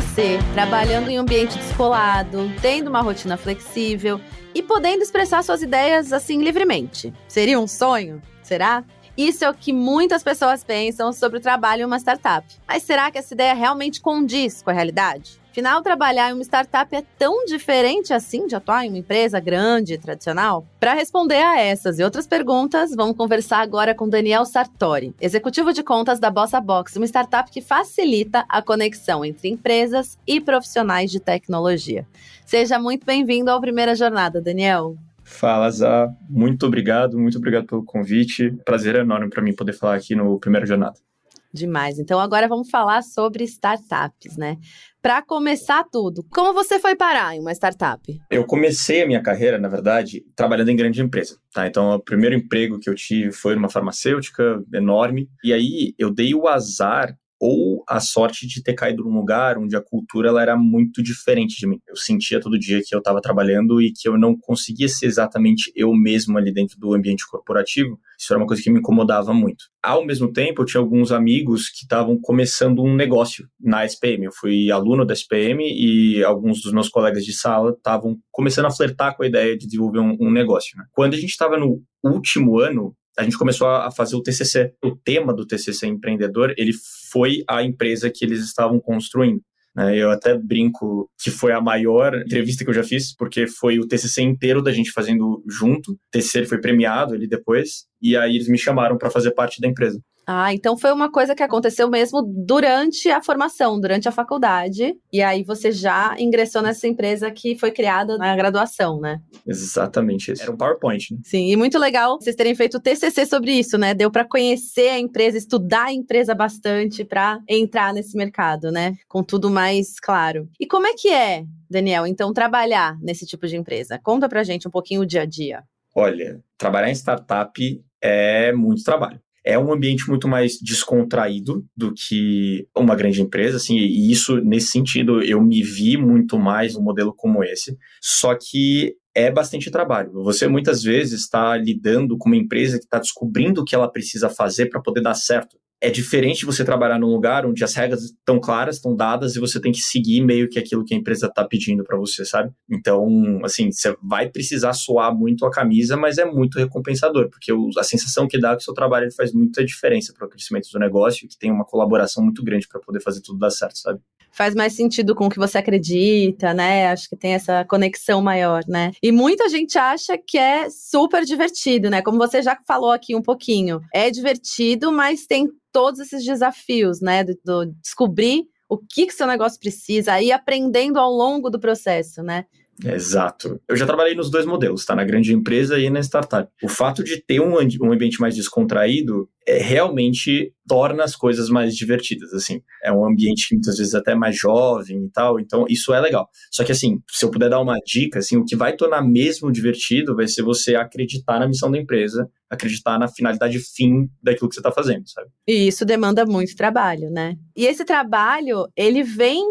[0.00, 4.20] Você trabalhando em um ambiente descolado, tendo uma rotina flexível
[4.54, 7.12] e podendo expressar suas ideias assim livremente.
[7.26, 8.22] Seria um sonho?
[8.40, 8.84] Será?
[9.16, 12.46] Isso é o que muitas pessoas pensam sobre o trabalho em uma startup.
[12.64, 15.40] Mas será que essa ideia realmente condiz com a realidade?
[15.58, 19.94] Afinal, trabalhar em uma startup é tão diferente assim de atuar em uma empresa grande
[19.94, 20.64] e tradicional?
[20.78, 25.82] Para responder a essas e outras perguntas, vamos conversar agora com Daniel Sartori, executivo de
[25.82, 31.18] contas da Bossa Box, uma startup que facilita a conexão entre empresas e profissionais de
[31.18, 32.06] tecnologia.
[32.46, 34.94] Seja muito bem-vindo ao Primeira Jornada, Daniel.
[35.24, 36.08] Fala, Zá.
[36.30, 38.52] Muito obrigado, muito obrigado pelo convite.
[38.64, 41.07] Prazer enorme para mim poder falar aqui no Primeira Jornada.
[41.52, 41.98] Demais.
[41.98, 44.56] Então agora vamos falar sobre startups, né?
[45.00, 48.02] Para começar tudo, como você foi parar em uma startup?
[48.30, 51.66] Eu comecei a minha carreira, na verdade, trabalhando em grande empresa, tá?
[51.66, 56.34] Então, o primeiro emprego que eu tive foi numa farmacêutica enorme, e aí eu dei
[56.34, 60.56] o azar ou a sorte de ter caído num lugar onde a cultura ela era
[60.56, 61.78] muito diferente de mim.
[61.86, 65.72] Eu sentia todo dia que eu estava trabalhando e que eu não conseguia ser exatamente
[65.74, 67.98] eu mesmo ali dentro do ambiente corporativo.
[68.18, 69.66] Isso era uma coisa que me incomodava muito.
[69.82, 74.24] Ao mesmo tempo, eu tinha alguns amigos que estavam começando um negócio na SPM.
[74.24, 78.70] Eu fui aluno da SPM e alguns dos meus colegas de sala estavam começando a
[78.70, 80.76] flertar com a ideia de desenvolver um, um negócio.
[80.76, 80.84] Né?
[80.92, 84.72] Quando a gente estava no último ano, a gente começou a fazer o TCC.
[84.82, 86.72] O tema do TCC empreendedor, ele
[87.10, 89.42] foi a empresa que eles estavam construindo.
[89.74, 89.96] Né?
[89.96, 93.86] Eu até brinco que foi a maior entrevista que eu já fiz, porque foi o
[93.88, 95.92] TCC inteiro da gente fazendo junto.
[95.92, 99.66] O TCC foi premiado ali depois, e aí eles me chamaram para fazer parte da
[99.66, 100.00] empresa.
[100.30, 104.94] Ah, então foi uma coisa que aconteceu mesmo durante a formação, durante a faculdade.
[105.10, 109.22] E aí você já ingressou nessa empresa que foi criada na graduação, né?
[109.46, 110.42] Exatamente isso.
[110.42, 111.20] Era um PowerPoint, né?
[111.24, 113.94] Sim, e muito legal vocês terem feito o TCC sobre isso, né?
[113.94, 118.96] Deu para conhecer a empresa, estudar a empresa bastante para entrar nesse mercado, né?
[119.08, 120.46] Com tudo mais claro.
[120.60, 123.98] E como é que é, Daniel, então trabalhar nesse tipo de empresa?
[124.02, 125.62] Conta pra gente um pouquinho o dia a dia.
[125.96, 132.68] Olha, trabalhar em startup é muito trabalho é um ambiente muito mais descontraído do que
[132.76, 137.14] uma grande empresa, assim, e isso, nesse sentido, eu me vi muito mais um modelo
[137.16, 140.12] como esse, só que é bastante trabalho.
[140.22, 144.28] Você muitas vezes está lidando com uma empresa que está descobrindo o que ela precisa
[144.28, 148.40] fazer para poder dar certo é diferente você trabalhar num lugar onde as regras estão
[148.40, 151.44] claras, estão dadas e você tem que seguir meio que aquilo que a empresa está
[151.44, 152.52] pedindo para você, sabe?
[152.68, 157.84] Então, assim, você vai precisar suar muito a camisa, mas é muito recompensador, porque a
[157.84, 160.78] sensação que dá é que o seu trabalho faz muita diferença para o crescimento do
[160.78, 164.00] negócio, que tem uma colaboração muito grande para poder fazer tudo dar certo, sabe?
[164.38, 166.86] Faz mais sentido com o que você acredita, né?
[166.92, 168.92] Acho que tem essa conexão maior, né?
[169.02, 172.02] E muita gente acha que é super divertido, né?
[172.02, 173.80] Como você já falou aqui um pouquinho.
[173.92, 177.24] É divertido, mas tem todos esses desafios, né?
[177.24, 182.22] Do, do descobrir o que que seu negócio precisa, aí aprendendo ao longo do processo,
[182.22, 182.44] né?
[182.84, 183.60] Exato.
[183.68, 184.94] Eu já trabalhei nos dois modelos, tá?
[184.94, 186.50] Na grande empresa e na startup.
[186.62, 191.74] O fato de ter um, um ambiente mais descontraído é, realmente torna as coisas mais
[191.74, 192.60] divertidas, assim.
[192.84, 196.00] É um ambiente que muitas vezes até é mais jovem e tal, então isso é
[196.00, 196.28] legal.
[196.52, 199.50] Só que, assim, se eu puder dar uma dica, assim, o que vai tornar mesmo
[199.50, 204.54] divertido vai ser você acreditar na missão da empresa, acreditar na finalidade fim daquilo que
[204.54, 205.28] você está fazendo, sabe?
[205.46, 207.34] E isso demanda muito trabalho, né?
[207.56, 209.42] E esse trabalho, ele vem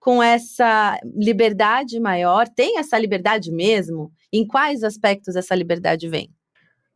[0.00, 2.48] com essa liberdade maior?
[2.48, 4.10] Tem essa liberdade mesmo?
[4.32, 6.30] Em quais aspectos essa liberdade vem?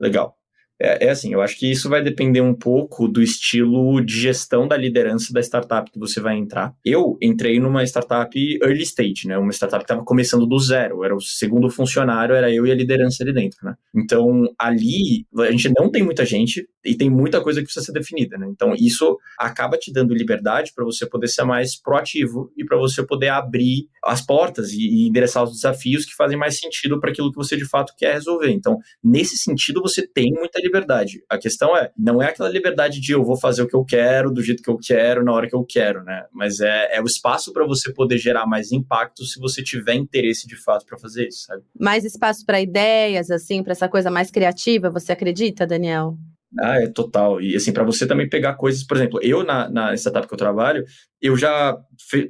[0.01, 0.37] Legal.
[0.81, 4.67] É, é, assim, eu acho que isso vai depender um pouco do estilo de gestão
[4.67, 6.75] da liderança da startup que você vai entrar.
[6.85, 9.39] Eu entrei numa startup early stage, né?
[9.39, 11.05] Uma startup que estava começando do zero.
[11.05, 13.75] Era o segundo funcionário, era eu e a liderança ali dentro, né?
[13.95, 17.93] Então, ali, a gente não tem muita gente e tem muita coisa que precisa ser
[17.93, 18.47] definida, né?
[18.51, 23.03] Então, isso acaba te dando liberdade para você poder ser mais proativo e para você
[23.03, 27.31] poder abrir as portas e, e endereçar os desafios que fazem mais sentido para aquilo
[27.31, 28.51] que você de fato quer resolver.
[28.51, 31.23] Então, nesse sentido, você tem muita liberdade.
[31.29, 34.31] A questão é, não é aquela liberdade de eu vou fazer o que eu quero,
[34.31, 36.25] do jeito que eu quero, na hora que eu quero, né?
[36.33, 40.47] Mas é, é o espaço para você poder gerar mais impacto se você tiver interesse
[40.47, 41.63] de fato para fazer isso, sabe?
[41.79, 46.17] Mais espaço para ideias, assim, para essa coisa mais criativa, você acredita, Daniel?
[46.61, 47.41] Ah, é total.
[47.41, 50.39] E assim, para você também pegar coisas, por exemplo, eu na, na startup que eu
[50.39, 50.85] trabalho,
[51.21, 51.77] eu já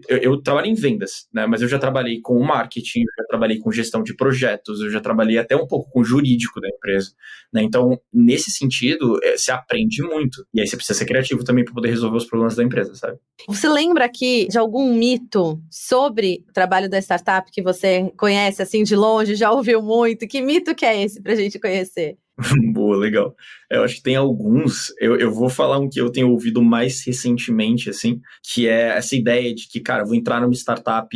[0.08, 1.46] eu, eu, trabalho em vendas, né?
[1.46, 5.00] Mas eu já trabalhei com marketing, eu já trabalhei com gestão de projetos, eu já
[5.00, 7.10] trabalhei até um pouco com jurídico da empresa,
[7.52, 7.62] né?
[7.62, 10.46] Então, nesse sentido, é, você aprende muito.
[10.54, 13.18] E aí você precisa ser criativo também para poder resolver os problemas da empresa, sabe?
[13.48, 18.84] Você lembra aqui de algum mito sobre o trabalho da startup que você conhece assim
[18.84, 20.26] de longe, já ouviu muito?
[20.26, 22.16] Que mito que é esse para a gente conhecer?
[22.72, 23.34] Boa, legal.
[23.70, 24.92] Eu acho que tem alguns.
[24.98, 29.14] Eu, eu vou falar um que eu tenho ouvido mais recentemente, assim, que é essa
[29.14, 31.08] ideia de que, cara, vou entrar numa startup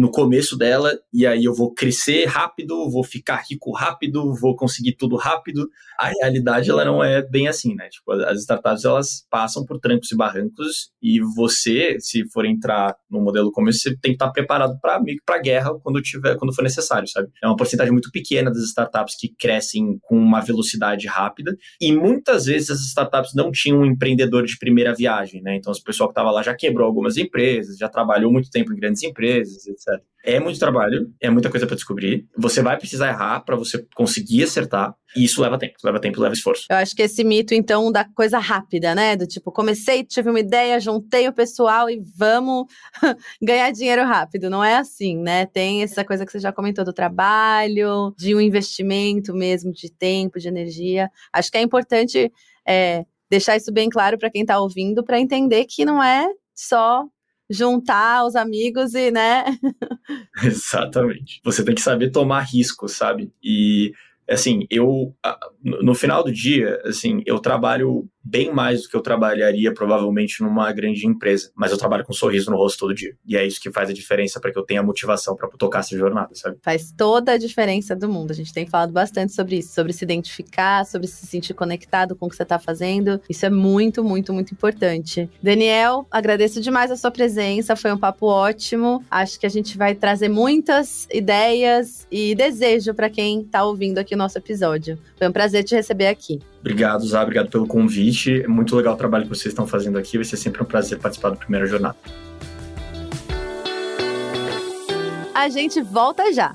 [0.00, 4.94] no começo dela e aí eu vou crescer rápido, vou ficar rico rápido, vou conseguir
[4.96, 5.68] tudo rápido.
[5.98, 7.86] A realidade ela não é bem assim, né?
[7.90, 13.20] Tipo, as startups elas passam por trancos e barrancos e você, se for entrar no
[13.20, 17.06] modelo começo, você tem que estar preparado para para guerra quando tiver, quando for necessário,
[17.06, 17.28] sabe?
[17.42, 22.46] É uma porcentagem muito pequena das startups que crescem com uma velocidade rápida e muitas
[22.46, 25.56] vezes as startups não tinham um empreendedor de primeira viagem, né?
[25.56, 28.76] Então, o pessoal que estava lá já quebrou algumas empresas, já trabalhou muito tempo em
[28.76, 29.89] grandes empresas, etc.
[30.22, 32.28] É muito trabalho, é muita coisa para descobrir.
[32.36, 34.94] Você vai precisar errar para você conseguir acertar.
[35.16, 36.66] E isso leva tempo, leva tempo, leva esforço.
[36.70, 39.16] Eu acho que esse mito, então, da coisa rápida, né?
[39.16, 42.66] Do tipo, comecei, tive uma ideia, juntei o pessoal e vamos
[43.42, 44.50] ganhar dinheiro rápido.
[44.50, 45.46] Não é assim, né?
[45.46, 50.38] Tem essa coisa que você já comentou do trabalho, de um investimento mesmo, de tempo,
[50.38, 51.10] de energia.
[51.32, 52.30] Acho que é importante
[52.68, 57.06] é, deixar isso bem claro para quem está ouvindo, para entender que não é só
[57.50, 59.44] juntar os amigos e, né?
[60.42, 61.40] Exatamente.
[61.44, 63.32] Você tem que saber tomar risco, sabe?
[63.42, 63.92] E
[64.30, 65.14] assim, eu
[65.62, 70.70] no final do dia, assim, eu trabalho bem mais do que eu trabalharia provavelmente numa
[70.72, 73.14] grande empresa, mas eu trabalho com um sorriso no rosto todo dia.
[73.26, 75.96] E é isso que faz a diferença para que eu tenha motivação para tocar essa
[75.96, 76.58] jornada, sabe?
[76.62, 78.30] Faz toda a diferença do mundo.
[78.30, 82.26] A gente tem falado bastante sobre isso, sobre se identificar, sobre se sentir conectado com
[82.26, 83.20] o que você está fazendo.
[83.28, 85.28] Isso é muito, muito, muito importante.
[85.42, 89.02] Daniel, agradeço demais a sua presença, foi um papo ótimo.
[89.10, 94.14] Acho que a gente vai trazer muitas ideias e desejo para quem está ouvindo aqui
[94.14, 94.98] o nosso episódio.
[95.16, 96.40] Foi um prazer te receber aqui.
[96.60, 98.42] Obrigado, Zá, obrigado pelo convite.
[98.42, 100.16] É muito legal o trabalho que vocês estão fazendo aqui.
[100.16, 101.96] Vai ser sempre um prazer participar da primeira jornada.
[105.34, 106.54] A gente volta já.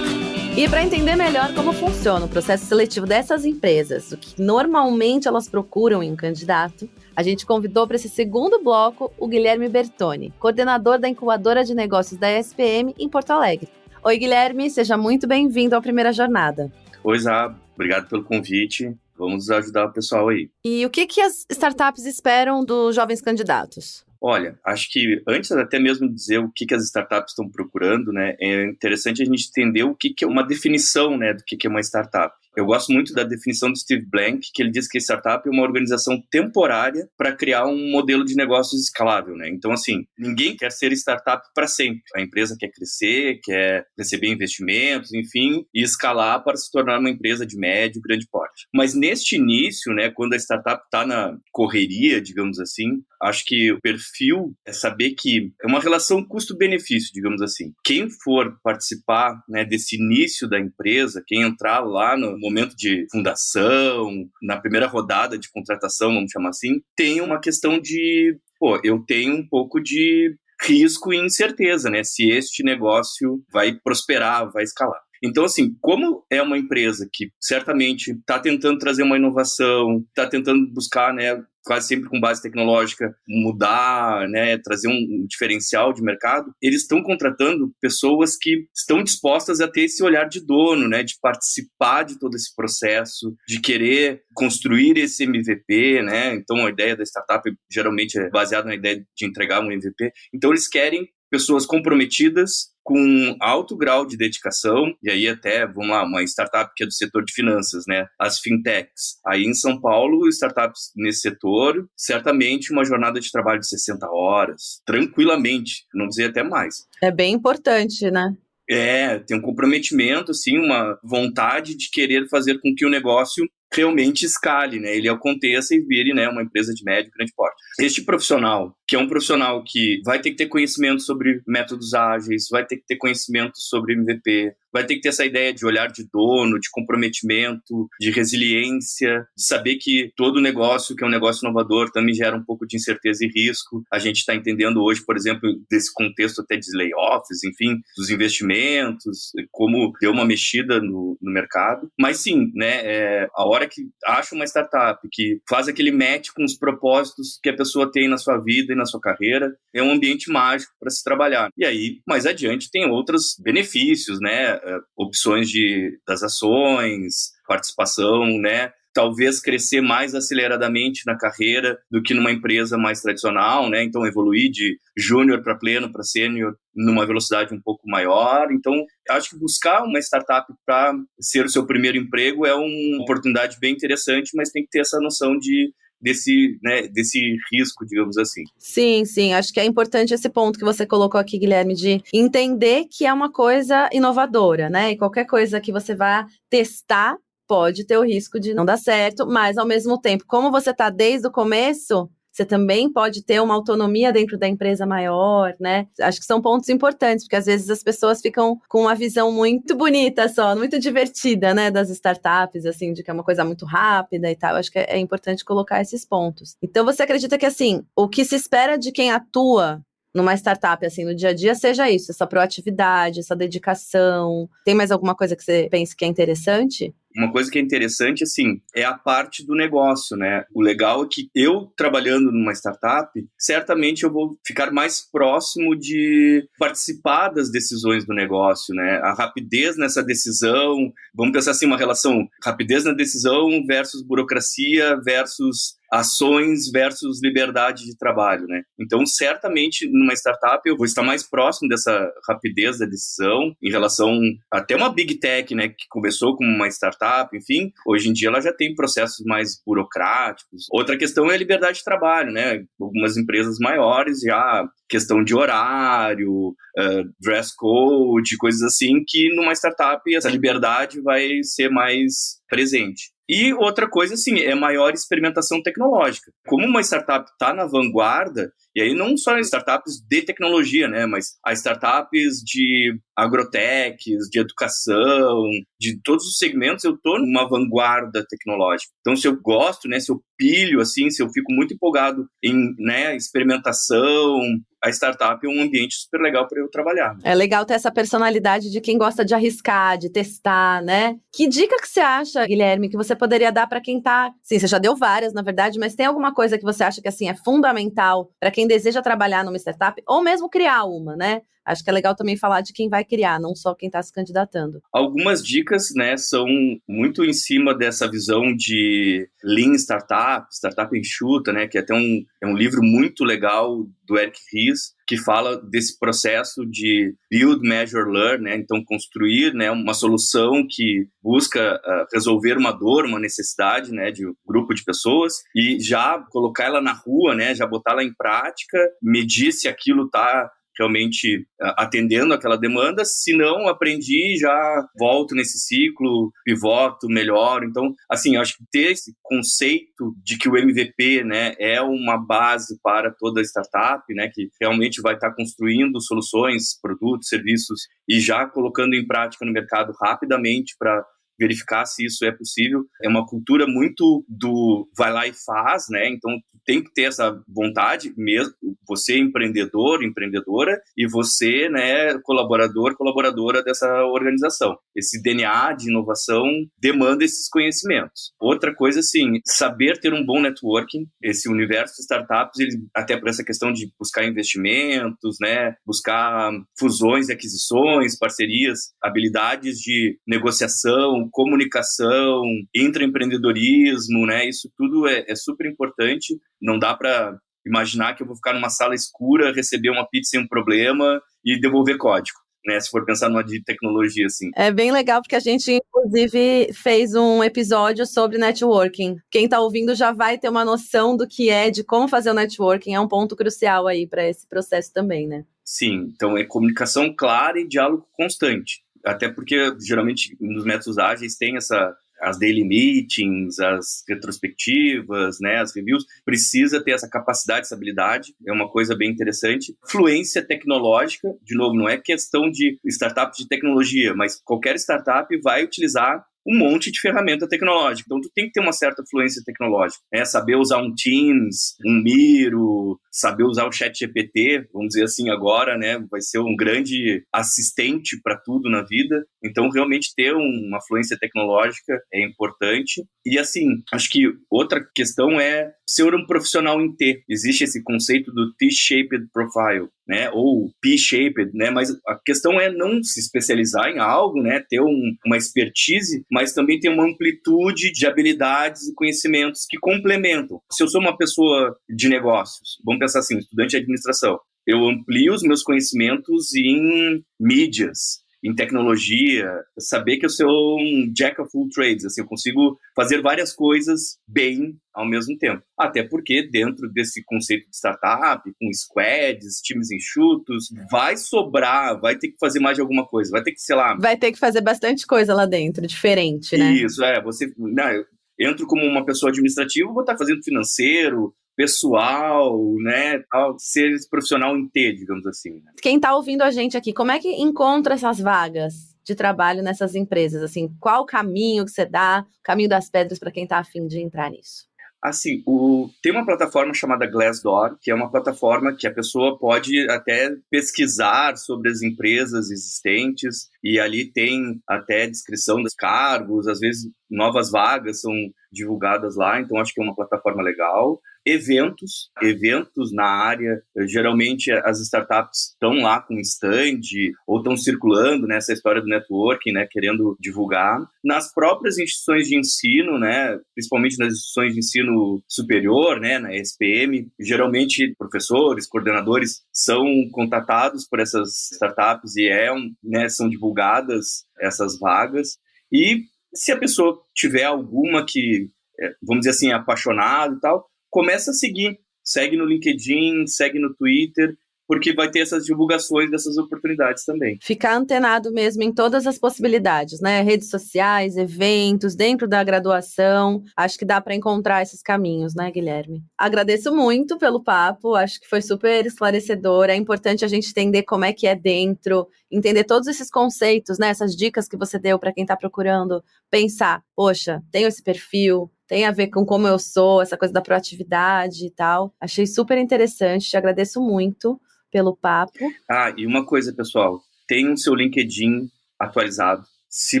[0.60, 5.48] E para entender melhor como funciona o processo seletivo dessas empresas, o que normalmente elas
[5.48, 6.86] procuram em um candidato,
[7.16, 12.20] a gente convidou para esse segundo bloco o Guilherme Bertoni, coordenador da incubadora de negócios
[12.20, 13.70] da ESPM em Porto Alegre.
[14.04, 16.70] Oi, Guilherme, seja muito bem-vindo à primeira jornada.
[17.02, 18.94] Oi, Zá, obrigado pelo convite.
[19.16, 20.50] Vamos ajudar o pessoal aí.
[20.62, 24.04] E o que, que as startups esperam dos jovens candidatos?
[24.22, 28.12] Olha, acho que antes até mesmo de dizer o que, que as startups estão procurando,
[28.12, 31.56] né, é interessante a gente entender o que, que é uma definição né, do que,
[31.56, 32.34] que é uma startup.
[32.56, 35.62] Eu gosto muito da definição do Steve Blank, que ele diz que startup é uma
[35.62, 39.48] organização temporária para criar um modelo de negócios escalável, né?
[39.48, 42.02] Então, assim, ninguém quer ser startup para sempre.
[42.14, 47.46] A empresa quer crescer, quer receber investimentos, enfim, e escalar para se tornar uma empresa
[47.46, 48.66] de médio, grande porte.
[48.74, 53.80] Mas neste início, né, quando a startup está na correria, digamos assim, acho que o
[53.80, 57.72] perfil é saber que é uma relação custo-benefício, digamos assim.
[57.84, 64.10] Quem for participar né, desse início da empresa, quem entrar lá no momento de fundação,
[64.42, 69.34] na primeira rodada de contratação, vamos chamar assim, tem uma questão de, pô, eu tenho
[69.34, 72.04] um pouco de risco e incerteza, né?
[72.04, 75.00] Se este negócio vai prosperar, vai escalar.
[75.22, 80.66] Então, assim, como é uma empresa que certamente está tentando trazer uma inovação, está tentando
[80.72, 86.82] buscar né, quase sempre com base tecnológica, mudar, né, trazer um diferencial de mercado, eles
[86.82, 92.04] estão contratando pessoas que estão dispostas a ter esse olhar de dono, né, de participar
[92.04, 96.34] de todo esse processo, de querer construir esse MVP, né?
[96.34, 100.12] Então a ideia da startup geralmente é baseada na ideia de entregar um MVP.
[100.32, 106.04] Então eles querem pessoas comprometidas com alto grau de dedicação, e aí até, vamos lá,
[106.04, 108.06] uma startup que é do setor de finanças, né?
[108.18, 109.18] As fintechs.
[109.24, 114.82] Aí em São Paulo, startups nesse setor, certamente uma jornada de trabalho de 60 horas,
[114.84, 116.86] tranquilamente, não dizer até mais.
[117.02, 118.34] É bem importante, né?
[118.68, 124.24] É, tem um comprometimento, assim, uma vontade de querer fazer com que o negócio realmente
[124.24, 124.96] escale, né?
[124.96, 127.56] Ele aconteça e vire, né, uma empresa de médio e grande porte.
[127.78, 132.48] Este profissional, que é um profissional que vai ter que ter conhecimento sobre métodos ágeis,
[132.50, 135.86] vai ter que ter conhecimento sobre MVP, vai ter que ter essa ideia de olhar
[135.86, 141.46] de dono, de comprometimento, de resiliência, de saber que todo negócio que é um negócio
[141.46, 143.84] inovador também gera um pouco de incerteza e risco.
[143.92, 149.30] A gente está entendendo hoje, por exemplo, desse contexto até de layoffs, enfim, dos investimentos,
[149.52, 151.88] como deu uma mexida no, no mercado.
[151.96, 156.42] Mas sim, né, é, a hora que acha uma startup que faz aquele match com
[156.42, 159.92] os propósitos que a pessoa tem na sua vida e na sua carreira, é um
[159.92, 161.50] ambiente mágico para se trabalhar.
[161.56, 164.54] E aí, mais adiante, tem outros benefícios, né?
[164.54, 168.72] Eh, opções de, das ações, participação, né?
[168.92, 173.82] talvez crescer mais aceleradamente na carreira do que numa empresa mais tradicional, né?
[173.82, 178.50] Então evoluir de júnior para pleno para sênior numa velocidade um pouco maior.
[178.52, 178.74] Então,
[179.10, 183.74] acho que buscar uma startup para ser o seu primeiro emprego é uma oportunidade bem
[183.74, 188.42] interessante, mas tem que ter essa noção de desse, né, desse risco, digamos assim.
[188.58, 189.32] Sim, sim.
[189.32, 193.12] Acho que é importante esse ponto que você colocou aqui, Guilherme, de entender que é
[193.12, 194.92] uma coisa inovadora, né?
[194.92, 197.16] E qualquer coisa que você vá testar
[197.46, 200.88] pode ter o risco de não dar certo, mas ao mesmo tempo, como você está
[200.88, 202.08] desde o começo,
[202.40, 205.86] você também pode ter uma autonomia dentro da empresa maior, né?
[206.00, 209.76] Acho que são pontos importantes, porque às vezes as pessoas ficam com uma visão muito
[209.76, 214.30] bonita só, muito divertida, né, das startups, assim, de que é uma coisa muito rápida
[214.30, 214.56] e tal.
[214.56, 216.56] Acho que é, é importante colocar esses pontos.
[216.62, 219.82] Então, você acredita que, assim, o que se espera de quem atua
[220.14, 224.48] numa startup, assim, no dia a dia, seja isso, essa proatividade, essa dedicação.
[224.64, 226.94] Tem mais alguma coisa que você pense que é interessante?
[227.16, 230.44] Uma coisa que é interessante, assim, é a parte do negócio, né?
[230.54, 236.46] O legal é que eu, trabalhando numa startup, certamente eu vou ficar mais próximo de
[236.56, 239.00] participar das decisões do negócio, né?
[239.02, 245.79] A rapidez nessa decisão, vamos pensar assim, uma relação rapidez na decisão versus burocracia versus
[245.90, 248.62] ações versus liberdade de trabalho, né?
[248.78, 254.20] Então, certamente, numa startup, eu vou estar mais próximo dessa rapidez da decisão em relação
[254.50, 258.40] até uma big tech, né, que começou como uma startup, enfim, hoje em dia ela
[258.40, 260.66] já tem processos mais burocráticos.
[260.70, 262.62] Outra questão é a liberdade de trabalho, né?
[262.80, 270.02] Algumas empresas maiores já questão de horário, uh, dress code, coisas assim, que numa startup
[270.14, 273.12] essa liberdade vai ser mais presente.
[273.32, 276.32] E outra coisa, assim, é maior experimentação tecnológica.
[276.48, 281.38] Como uma startup está na vanguarda, e aí não só startups de tecnologia, né, mas
[281.44, 285.44] as startups de agrotechs, de educação,
[285.78, 288.92] de todos os segmentos, eu estou numa vanguarda tecnológica.
[289.00, 292.74] Então, se eu gosto, né, se eu pilho, assim, se eu fico muito empolgado em
[292.78, 294.40] né, experimentação,
[294.82, 297.14] a startup é um ambiente super legal para eu trabalhar.
[297.22, 301.18] É legal ter essa personalidade de quem gosta de arriscar, de testar, né?
[301.34, 304.66] Que dica que você acha, Guilherme, que você poderia dar para quem tá, sim, você
[304.66, 307.34] já deu várias, na verdade, mas tem alguma coisa que você acha que assim é
[307.34, 311.42] fundamental para quem deseja trabalhar numa startup ou mesmo criar uma, né?
[311.64, 314.12] Acho que é legal também falar de quem vai criar, não só quem está se
[314.12, 314.80] candidatando.
[314.92, 316.46] Algumas dicas, né, são
[316.88, 322.24] muito em cima dessa visão de Lean Startup, Startup Enxuta, né, que é até um,
[322.42, 328.10] é um livro muito legal do Eric Ries, que fala desse processo de build, measure,
[328.10, 328.56] learn, né?
[328.56, 334.26] Então construir, né, uma solução que busca uh, resolver uma dor, uma necessidade, né, de
[334.26, 338.14] um grupo de pessoas e já colocar ela na rua, né, já botar ela em
[338.14, 341.46] prática, medir se aquilo está realmente
[341.76, 343.04] atendendo aquela demanda.
[343.04, 347.66] Se não, aprendi, já volto nesse ciclo, pivoto, melhoro.
[347.66, 352.78] Então, assim, acho que ter esse conceito de que o MVP, né, é uma base
[352.82, 358.94] para toda startup, né, que realmente vai estar construindo soluções, produtos, serviços e já colocando
[358.94, 361.04] em prática no mercado rapidamente para
[361.40, 362.84] verificar se isso é possível.
[363.02, 366.08] É uma cultura muito do vai lá e faz, né?
[366.08, 366.30] Então
[366.66, 368.52] tem que ter essa vontade mesmo,
[368.86, 374.76] você empreendedor, empreendedora e você, né, colaborador, colaboradora dessa organização.
[374.94, 376.44] Esse DNA de inovação
[376.78, 378.32] demanda esses conhecimentos.
[378.38, 381.06] Outra coisa, assim, saber ter um bom networking.
[381.22, 387.28] Esse universo de startups, ele, até por essa questão de buscar investimentos, né, buscar fusões
[387.28, 392.42] e aquisições, parcerias, habilidades de negociação, comunicação,
[392.74, 394.48] intraempreendedorismo, né?
[394.48, 396.38] Isso tudo é, é super importante.
[396.60, 400.40] Não dá para imaginar que eu vou ficar numa sala escura, receber uma pizza sem
[400.40, 402.38] um problema e devolver código.
[402.66, 404.50] Né, se for pensar numa de tecnologia, assim.
[404.54, 409.16] É bem legal, porque a gente, inclusive, fez um episódio sobre networking.
[409.30, 412.34] Quem está ouvindo já vai ter uma noção do que é, de como fazer o
[412.34, 412.92] networking.
[412.92, 415.46] É um ponto crucial aí para esse processo também, né?
[415.64, 418.82] Sim, então é comunicação clara e diálogo constante.
[419.04, 425.74] Até porque, geralmente, nos métodos ágeis tem essa as daily meetings, as retrospectivas, né, as
[425.74, 429.74] reviews, precisa ter essa capacidade, essa habilidade, é uma coisa bem interessante.
[429.88, 435.64] Fluência tecnológica, de novo, não é questão de startup de tecnologia, mas qualquer startup vai
[435.64, 438.06] utilizar um monte de ferramenta tecnológica.
[438.06, 440.00] Então, tu tem que ter uma certa fluência tecnológica.
[440.12, 440.24] Né?
[440.24, 445.76] Saber usar um Teams, um Miro, saber usar o Chat GPT, vamos dizer assim agora,
[445.76, 445.98] né?
[446.10, 449.24] Vai ser um grande assistente para tudo na vida.
[449.42, 453.04] Então, realmente ter uma fluência tecnológica é importante.
[453.24, 457.22] E, assim, acho que outra questão é ser um profissional em T.
[457.28, 460.30] Existe esse conceito do T-shaped profile, né?
[460.30, 461.70] Ou P-shaped, né?
[461.70, 464.64] Mas a questão é não se especializar em algo, né?
[464.68, 470.60] Ter um, uma expertise, mas também ter uma amplitude de habilidades e conhecimentos que complementam.
[470.70, 475.34] Se eu sou uma pessoa de negócios, vamos pensar assim, estudante de administração, eu amplio
[475.34, 479.46] os meus conhecimentos em mídias, em tecnologia,
[479.78, 484.18] saber que eu sou um jack of all trades, assim, eu consigo fazer várias coisas
[484.26, 485.62] bem ao mesmo tempo.
[485.78, 492.28] Até porque dentro desse conceito de startup, com squads, times enxutos, vai sobrar, vai ter
[492.28, 493.96] que fazer mais de alguma coisa, vai ter que, sei lá...
[493.96, 496.72] Vai ter que fazer bastante coisa lá dentro, diferente, né?
[496.72, 497.52] Isso, é, você...
[497.58, 503.94] Não, eu entro como uma pessoa administrativa, vou estar fazendo financeiro, pessoal, né, tal, ser
[504.08, 505.60] profissional em T, digamos assim.
[505.62, 505.72] Né?
[505.82, 509.94] Quem está ouvindo a gente aqui, como é que encontra essas vagas de trabalho nessas
[509.94, 510.42] empresas?
[510.42, 513.86] Assim, qual o caminho que você dá, o caminho das pedras para quem está afim
[513.86, 514.70] de entrar nisso?
[515.04, 519.86] Assim, o, tem uma plataforma chamada Glassdoor, que é uma plataforma que a pessoa pode
[519.90, 526.90] até pesquisar sobre as empresas existentes e ali tem até descrição dos cargos, às vezes
[527.10, 528.12] novas vagas são
[528.50, 530.98] divulgadas lá, então acho que é uma plataforma legal
[531.32, 533.62] eventos, eventos na área.
[533.86, 536.80] Geralmente as startups estão lá com stand
[537.26, 540.78] ou estão circulando nessa história do networking, né, querendo divulgar.
[541.04, 547.10] Nas próprias instituições de ensino, né, principalmente nas instituições de ensino superior, né, na SPM,
[547.18, 552.50] geralmente professores, coordenadores são contatados por essas startups e é,
[552.82, 555.38] né, são divulgadas essas vagas.
[555.72, 558.48] E se a pessoa tiver alguma que,
[558.80, 561.78] é, vamos dizer assim, apaixonado e tal, começa a seguir.
[562.02, 564.36] Segue no LinkedIn, segue no Twitter,
[564.70, 567.36] porque vai ter essas divulgações dessas oportunidades também.
[567.42, 570.22] Ficar antenado mesmo em todas as possibilidades, né?
[570.22, 573.42] Redes sociais, eventos, dentro da graduação.
[573.56, 576.04] Acho que dá para encontrar esses caminhos, né, Guilherme?
[576.16, 579.68] Agradeço muito pelo papo, acho que foi super esclarecedor.
[579.70, 583.88] É importante a gente entender como é que é dentro, entender todos esses conceitos, né?
[583.88, 586.00] Essas dicas que você deu para quem está procurando
[586.30, 590.40] pensar, poxa, tenho esse perfil, tem a ver com como eu sou, essa coisa da
[590.40, 591.92] proatividade e tal.
[592.00, 595.40] Achei super interessante, te agradeço muito pelo papo.
[595.68, 600.00] Ah, e uma coisa, pessoal, tenham seu LinkedIn atualizado, se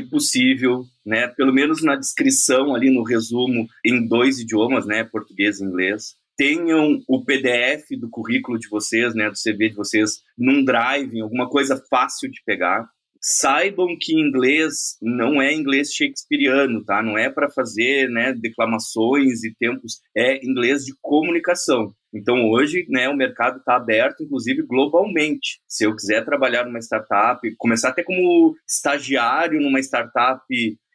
[0.00, 5.64] possível, né, pelo menos na descrição ali no resumo em dois idiomas, né, português e
[5.64, 6.14] inglês.
[6.36, 11.50] Tenham o PDF do currículo de vocês, né, do CV de vocês, num drive, alguma
[11.50, 12.88] coisa fácil de pegar
[13.20, 17.02] saibam que inglês não é inglês shakespeariano, tá?
[17.02, 21.92] Não é para fazer, né, declamações e tempos, é inglês de comunicação.
[22.12, 25.60] Então hoje, né, o mercado está aberto, inclusive globalmente.
[25.68, 30.42] Se eu quiser trabalhar numa startup, começar até como estagiário numa startup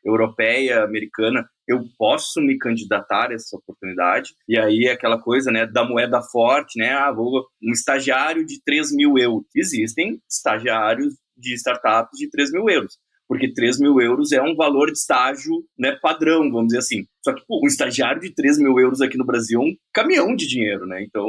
[0.03, 4.35] europeia, americana, eu posso me candidatar a essa oportunidade.
[4.47, 8.95] E aí aquela coisa, né, da moeda forte, né, ah, vou um estagiário de 3
[8.95, 9.45] mil euros.
[9.55, 12.98] Existem estagiários de startups de 3 mil euros.
[13.28, 17.08] Porque 3 mil euros é um valor de estágio né, padrão, vamos dizer assim.
[17.24, 20.36] Só que pô, um estagiário de 3 mil euros aqui no Brasil é um caminhão
[20.36, 21.04] de dinheiro, né?
[21.04, 21.26] Então,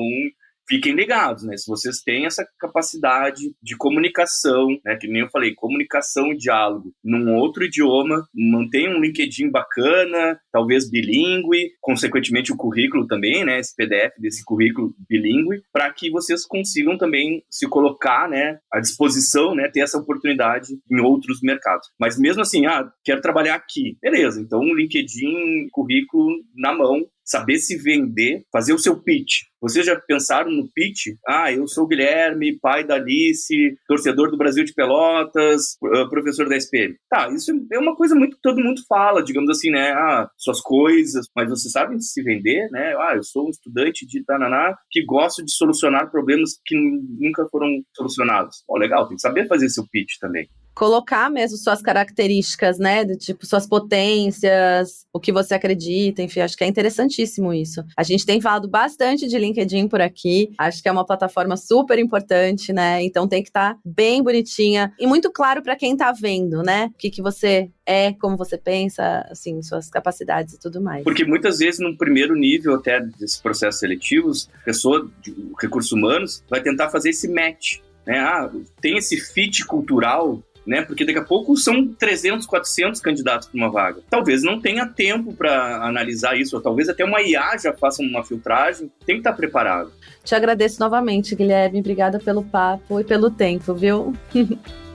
[0.68, 1.56] fiquem ligados, né?
[1.56, 4.96] Se vocês têm essa capacidade de comunicação, né?
[4.96, 10.90] Que nem eu falei, comunicação e diálogo num outro idioma, mantenham um LinkedIn bacana, talvez
[10.90, 13.58] bilíngue, consequentemente o currículo também, né?
[13.58, 18.58] Esse PDF desse currículo bilíngue, para que vocês consigam também se colocar, né?
[18.72, 19.68] À disposição, né?
[19.72, 21.88] Ter essa oportunidade em outros mercados.
[21.98, 24.40] Mas mesmo assim, ah, quero trabalhar aqui, beleza?
[24.40, 29.42] Então, LinkedIn, currículo na mão, saber se vender, fazer o seu pitch.
[29.60, 31.08] Vocês já pensaram no pitch?
[31.26, 36.48] Ah, eu sou o Guilherme, pai da Alice, torcedor do Brasil de Pelotas, ah, professor
[36.48, 36.94] da SPM.
[37.10, 39.90] Tá, isso é uma coisa muito que todo mundo fala, digamos assim, né?
[39.92, 42.94] Ah, suas coisas, mas você sabe se vender, né?
[42.96, 47.68] Ah, eu sou um estudante de Tananá que gosto de solucionar problemas que nunca foram
[47.94, 48.62] solucionados.
[48.68, 50.48] Ó, oh, legal, tem que saber fazer seu pitch também.
[50.76, 53.02] Colocar mesmo suas características, né?
[53.02, 57.82] Do tipo, suas potências, o que você acredita, enfim, acho que é interessantíssimo isso.
[57.96, 61.98] A gente tem falado bastante de LinkedIn por aqui, acho que é uma plataforma super
[61.98, 63.02] importante, né?
[63.02, 66.90] Então tem que estar tá bem bonitinha e muito claro para quem tá vendo, né?
[66.94, 71.04] O que, que você é, como você pensa, assim, suas capacidades e tudo mais.
[71.04, 76.44] Porque muitas vezes, no primeiro nível até desses processos seletivos, a pessoa de recursos humanos
[76.50, 77.78] vai tentar fazer esse match.
[78.04, 78.18] Né?
[78.18, 80.82] Ah, tem esse fit cultural né?
[80.82, 84.00] Porque daqui a pouco são 300, 400 candidatos para uma vaga.
[84.10, 88.24] Talvez não tenha tempo para analisar isso, ou talvez até uma IA já faça uma
[88.24, 88.90] filtragem.
[89.04, 89.92] Tem que estar preparado.
[90.24, 91.80] Te agradeço novamente, Guilherme.
[91.80, 94.12] Obrigada pelo papo e pelo tempo, viu?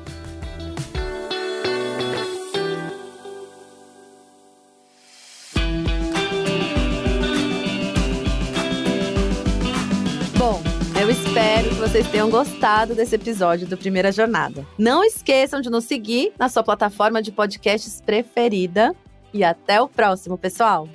[11.92, 14.66] vocês tenham gostado desse episódio do Primeira Jornada.
[14.78, 18.96] Não esqueçam de nos seguir na sua plataforma de podcasts preferida.
[19.34, 20.88] E até o próximo, pessoal!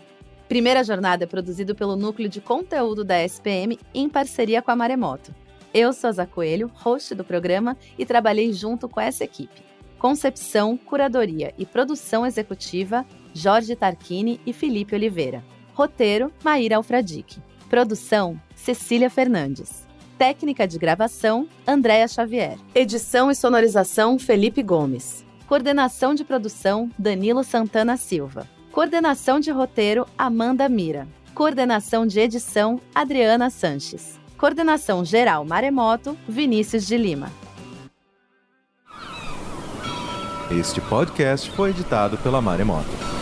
[0.48, 5.34] Primeira Jornada é produzido pelo Núcleo de Conteúdo da SPM em parceria com a Maremoto.
[5.74, 9.62] Eu sou a Zá Coelho, host do programa, e trabalhei junto com essa equipe.
[9.98, 13.04] Concepção, curadoria e produção executiva,
[13.34, 15.44] Jorge Tarquini e Felipe Oliveira.
[15.74, 17.38] Roteiro, Maíra Alfradique.
[17.68, 19.85] Produção, Cecília Fernandes.
[20.18, 22.56] Técnica de gravação, Andréa Xavier.
[22.74, 25.24] Edição e sonorização, Felipe Gomes.
[25.46, 28.48] Coordenação de produção, Danilo Santana Silva.
[28.72, 31.06] Coordenação de roteiro, Amanda Mira.
[31.34, 34.18] Coordenação de edição, Adriana Sanches.
[34.38, 37.30] Coordenação geral Maremoto, Vinícius de Lima.
[40.50, 43.15] Este podcast foi editado pela Maremoto.